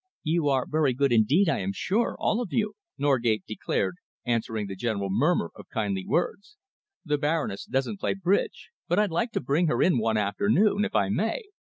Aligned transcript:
"You 0.23 0.49
are 0.49 0.65
very 0.67 0.95
good 0.95 1.11
indeed, 1.11 1.47
I 1.47 1.59
am 1.59 1.73
sure, 1.73 2.15
all 2.17 2.41
of 2.41 2.51
you," 2.51 2.73
Norgate 2.97 3.45
declared, 3.45 3.97
answering 4.25 4.65
the 4.65 4.75
general 4.75 5.09
murmur 5.11 5.51
of 5.53 5.69
kindly 5.71 6.07
words. 6.07 6.57
"The 7.05 7.19
Baroness 7.19 7.65
doesn't 7.65 7.99
play 7.99 8.15
bridge, 8.15 8.71
but 8.87 8.97
I'd 8.97 9.11
like 9.11 9.31
to 9.33 9.39
bring 9.41 9.67
her 9.67 9.79
in 9.79 9.99
one 9.99 10.17
afternoon, 10.17 10.85
if 10.85 10.95
I 10.95 11.09
may." 11.09 11.43